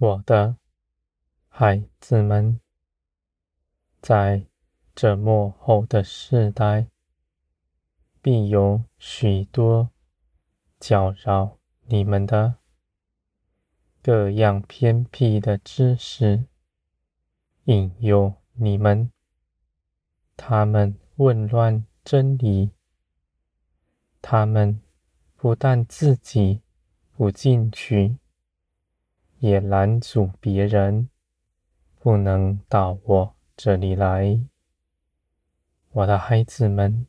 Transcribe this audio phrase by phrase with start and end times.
[0.00, 0.56] 我的
[1.48, 2.60] 孩子们，
[4.00, 4.46] 在
[4.94, 6.86] 这末后的世代，
[8.22, 9.90] 必有许多
[10.78, 12.58] 搅扰你们的。
[14.00, 16.44] 各样偏僻的知识，
[17.64, 19.10] 引诱你们，
[20.36, 22.70] 他们混乱真理，
[24.22, 24.80] 他们
[25.34, 26.62] 不但自己
[27.16, 28.18] 不进去，
[29.40, 31.08] 也拦阻别人
[32.00, 34.40] 不能到我这里来，
[35.90, 37.06] 我的孩子们，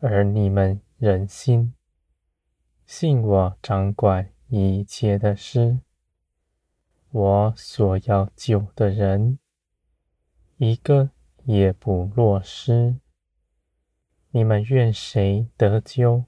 [0.00, 1.74] 而你们仍信，
[2.84, 5.80] 信我掌管一切的事，
[7.10, 9.38] 我所要救的人，
[10.58, 11.10] 一个
[11.44, 12.96] 也不落失。
[14.30, 16.24] 你们愿谁得救，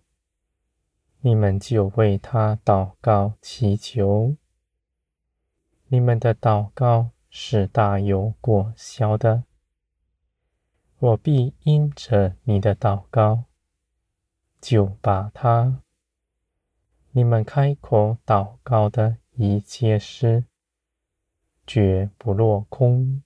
[1.20, 4.36] 你们就为他祷告祈求。
[5.88, 9.44] 你们的祷告是大有果效的，
[10.98, 13.44] 我必因着你的祷告，
[14.60, 15.80] 就把他。
[17.12, 20.44] 你们开口祷告的一切事，
[21.64, 23.22] 绝不落空。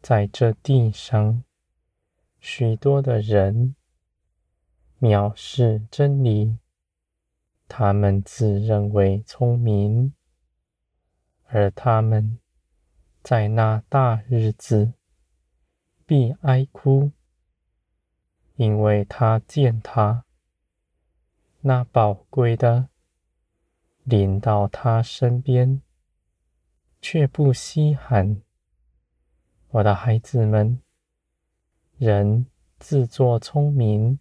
[0.00, 1.44] 在这地上，
[2.40, 3.76] 许多的人
[4.98, 6.58] 藐视真理，
[7.68, 10.12] 他们自认为聪明。
[11.54, 12.38] 而他们
[13.22, 14.94] 在那大日子
[16.06, 17.12] 必哀哭，
[18.56, 20.24] 因为他见他
[21.60, 22.88] 那宝贵的
[24.02, 25.82] 临到他身边，
[27.02, 28.40] 却不稀罕。
[29.72, 30.80] 我的孩子们，
[31.98, 32.46] 人
[32.78, 34.18] 自作聪明，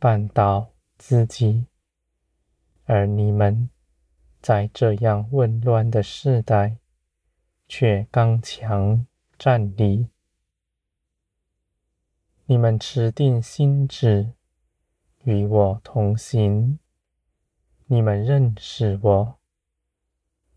[0.00, 1.66] 绊倒自己，
[2.86, 3.70] 而你们。
[4.40, 6.76] 在这样混乱的世代，
[7.68, 9.06] 却刚强
[9.38, 10.08] 站立。
[12.46, 14.32] 你们持定心志，
[15.24, 16.78] 与我同行。
[17.86, 19.38] 你们认识我，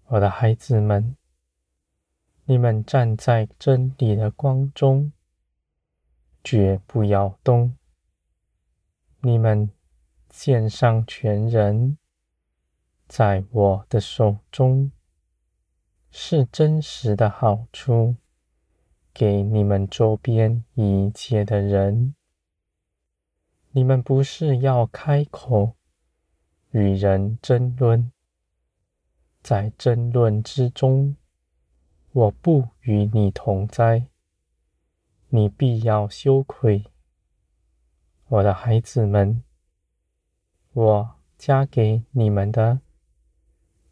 [0.06, 1.16] 我的孩子们。
[2.46, 5.12] 你们站在真理的光中，
[6.44, 7.76] 绝不摇动。
[9.22, 9.70] 你们
[10.30, 11.98] 献上全人。
[13.08, 14.91] 在我的手中，
[16.09, 18.16] 是真实的好处，
[19.14, 22.16] 给你们周边一切的人。
[23.72, 25.75] 你们不是要开口
[26.72, 28.12] 与人争论，
[29.42, 31.16] 在争论之中，
[32.12, 34.08] 我不与你同在，
[35.30, 36.86] 你必要羞愧。
[38.28, 39.44] 我的孩子们，
[40.74, 42.80] 我加给你们的。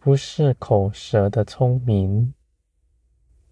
[0.03, 2.33] 不是口舌的聪明，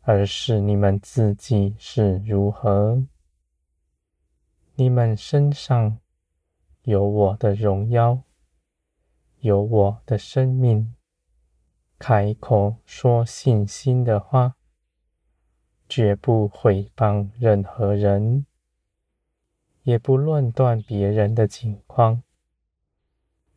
[0.02, 3.06] 而是你们自己是如何。
[4.74, 6.00] 你们身上
[6.86, 8.24] 有我的荣耀，
[9.42, 10.96] 有我的生命，
[12.00, 14.56] 开口说信心的话，
[15.88, 18.48] 绝不毁谤任何人，
[19.84, 22.24] 也不论断别人的情况。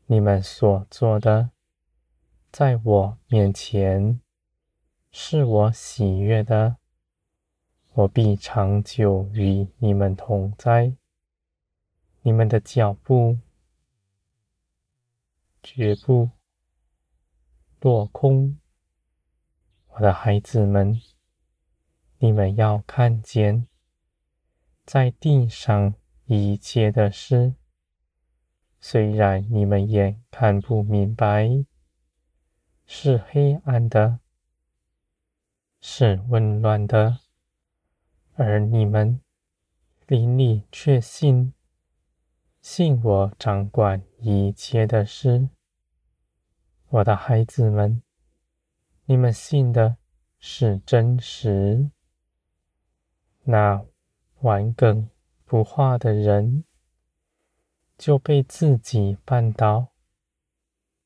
[0.05, 1.53] 你们所做的。
[2.53, 4.21] 在我面前，
[5.11, 6.77] 是我喜悦的，
[7.95, 10.95] 我必长久与你们同在。
[12.21, 13.39] 你们的脚步
[15.63, 16.29] 绝不
[17.81, 18.59] 落空，
[19.95, 21.01] 我的孩子们，
[22.19, 23.67] 你们要看见，
[24.85, 25.95] 在地上
[26.27, 27.55] 一切的事，
[28.79, 31.65] 虽然你们眼看不明白。
[32.95, 34.21] 是黑暗的，
[35.81, 37.21] 是混乱的，
[38.35, 39.23] 而你们
[40.07, 41.55] 灵里却信，
[42.61, 45.49] 信我掌管一切的事。
[46.91, 48.03] 我的孩子们，
[49.07, 49.97] 你们信的
[50.39, 51.91] 是真实。
[53.45, 53.83] 那
[54.41, 55.09] 顽梗
[55.47, 56.65] 不化的人，
[57.97, 59.92] 就被自己绊倒。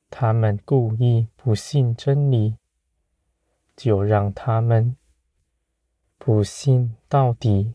[0.08, 2.56] 他们故意不信真理，
[3.76, 4.96] 就让他们
[6.16, 7.74] 不信到底，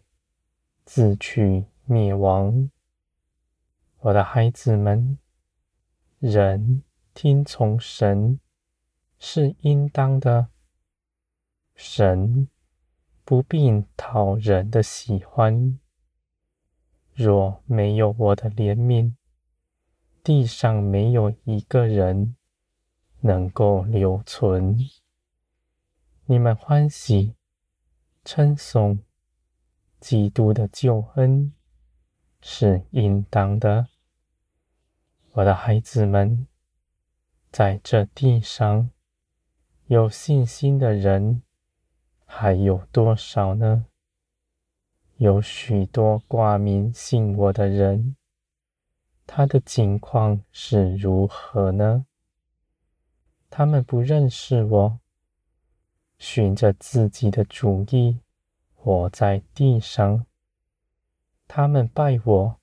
[0.86, 2.70] 自取灭亡。
[4.00, 5.20] 我的孩子们，
[6.20, 6.82] 人
[7.14, 8.40] 听从神
[9.20, 10.48] 是应当的，
[11.76, 12.48] 神
[13.24, 15.80] 不必讨人的喜欢。
[17.14, 19.14] 若没有我的怜悯，
[20.24, 22.36] 地上没有一个人
[23.22, 24.78] 能够留存。
[26.26, 27.36] 你们欢喜
[28.24, 29.00] 称颂
[30.00, 31.54] 基督的救恩
[32.42, 33.88] 是应当的。
[35.34, 36.46] 我的孩子们，
[37.52, 38.92] 在这地上
[39.88, 41.42] 有信心的人
[42.26, 43.86] 还有多少呢？
[45.18, 48.16] 有许多挂名信我的人，
[49.26, 52.06] 他的境况是如何呢？
[53.50, 55.00] 他们不认识我，
[56.18, 58.20] 循着自己的主意
[58.74, 60.26] 活在地上。
[61.48, 62.60] 他们拜我，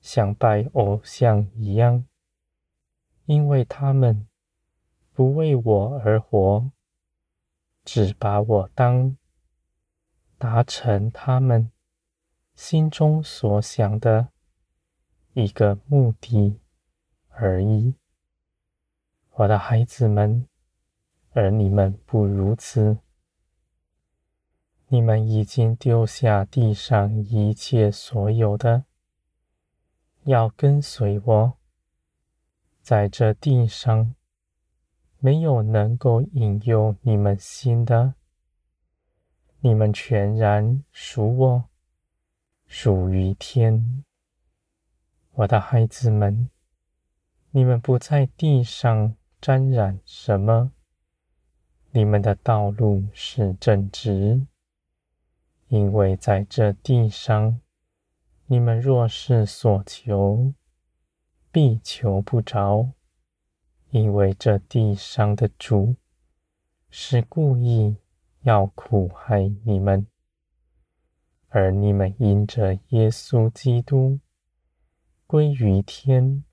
[0.00, 2.06] 像拜偶像一样，
[3.26, 4.28] 因为他们
[5.12, 6.70] 不为我而活，
[7.84, 9.16] 只把我当
[10.38, 11.70] 达成他们
[12.54, 14.28] 心中所想的
[15.34, 16.58] 一个目的
[17.28, 17.94] 而已。
[19.32, 20.46] 我的孩子们，
[21.32, 22.98] 而你们不如此。
[24.86, 28.84] 你们已经丢下地上一切所有的，
[30.22, 31.54] 要跟随我。
[32.80, 34.14] 在这地上，
[35.18, 38.14] 没有能够引诱你们心的。
[39.60, 41.64] 你们全然属我，
[42.68, 44.04] 属于天。
[45.36, 46.48] 我的孩子们，
[47.50, 49.16] 你们不在地上。
[49.40, 50.72] 沾染什么？
[51.90, 54.46] 你们的道路是正直，
[55.68, 57.60] 因为在这地上，
[58.46, 60.54] 你们若是所求，
[61.52, 62.88] 必求不着，
[63.90, 65.96] 因为这地上的主
[66.88, 67.98] 是故意
[68.44, 70.06] 要苦害你们，
[71.50, 74.20] 而你们因着耶稣基督
[75.34, 76.44] 归于天。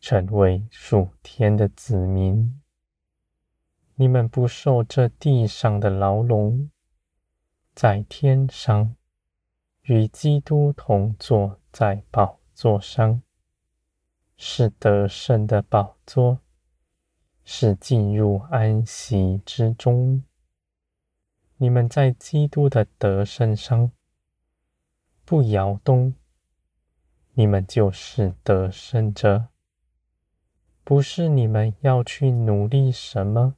[0.00, 2.58] 成为属天的子民，
[3.96, 6.70] 你们不受这地上的牢笼，
[7.74, 8.96] 在天上
[9.82, 13.20] 与基督同坐在宝座上，
[14.38, 16.38] 是得胜的宝座，
[17.44, 20.24] 是进入安息之中。
[21.58, 23.92] 你们在基督的得胜上
[25.26, 26.14] 不摇动，
[27.34, 29.48] 你们就是得胜者。
[30.84, 33.54] 不是你们要去努力什么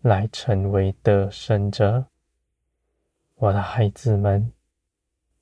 [0.00, 2.06] 来成为得胜者，
[3.36, 4.52] 我的孩子们，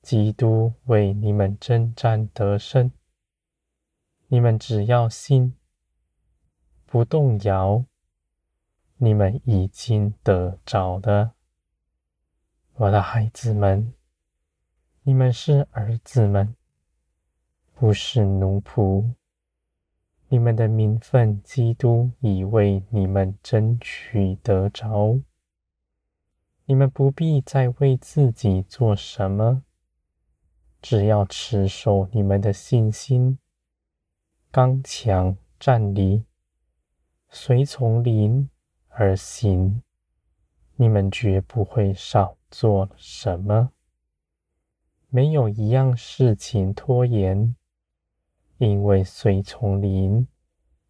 [0.03, 2.91] 基督为你们征战得胜，
[4.27, 5.55] 你们只要信，
[6.85, 7.83] 不动摇，
[8.97, 11.31] 你们已经得着的。
[12.75, 13.93] 我的孩子们，
[15.01, 16.55] 你们是儿子们，
[17.81, 19.15] 不是奴仆。
[20.29, 25.19] 你们的名分，基督已为你们争取得着。
[26.65, 29.63] 你们不必再为自己做什么，
[30.79, 33.39] 只要持守你们的信心，
[34.51, 36.25] 刚强站立，
[37.29, 38.47] 随从灵
[38.89, 39.81] 而行。
[40.75, 43.71] 你们绝不会少做什么，
[45.09, 47.55] 没有一样事情拖延。
[48.61, 50.27] 因为随从灵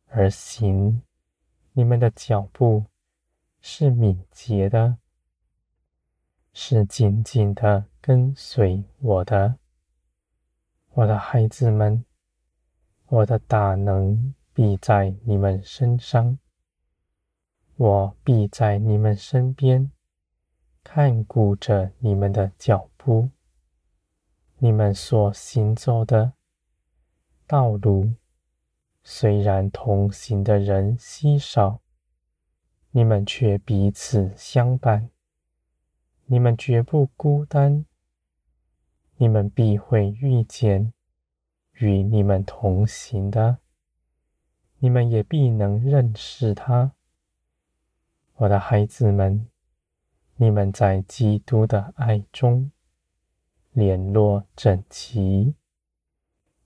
[0.07, 1.01] 而行，
[1.71, 2.83] 你们的脚步
[3.61, 4.97] 是敏捷的，
[6.51, 9.57] 是紧紧的跟随我的，
[10.89, 12.03] 我的孩子们，
[13.05, 16.37] 我的大能必在你们身上，
[17.77, 19.89] 我必在你们身边，
[20.83, 23.29] 看顾着你们的脚步，
[24.57, 26.33] 你们所行走的。
[27.51, 28.13] 道路
[29.03, 31.81] 虽然同行的人稀少，
[32.91, 35.09] 你们却彼此相伴。
[36.27, 37.85] 你们绝不孤单，
[39.17, 40.93] 你们必会遇见
[41.73, 43.57] 与你们同行的，
[44.79, 46.93] 你们也必能认识他。
[48.35, 49.45] 我的孩子们，
[50.37, 52.71] 你们在基督的爱中
[53.73, 55.53] 联络整齐。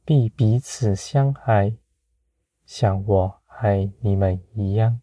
[0.07, 1.77] 必彼此相爱，
[2.63, 5.01] 像我爱你们一样。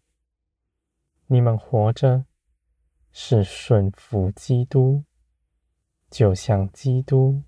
[1.27, 2.23] 你们活着
[3.11, 5.03] 是顺服基督，
[6.09, 7.43] 就像基督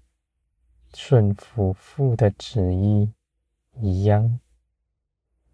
[0.93, 3.13] 顺服父的旨意
[3.79, 4.41] 一样。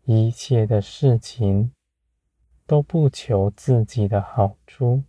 [0.05, 1.71] 一切的事情
[2.65, 5.03] 都不求自己的好处，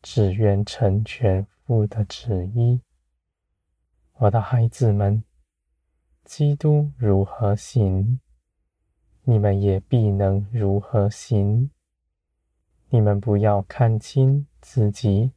[0.00, 2.80] 只愿成全父的旨意。
[4.14, 5.22] 我的孩子们。
[6.24, 8.18] 基督如何行，
[9.24, 11.70] 你们也必能如何行。
[12.88, 15.32] 你们不要看轻自己，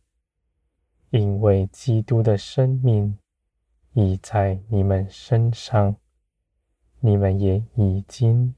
[1.09, 3.17] 因为基督的生命
[3.93, 5.97] 已在你们身上，
[6.99, 8.55] 你们也已经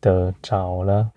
[0.00, 1.12] 得着了。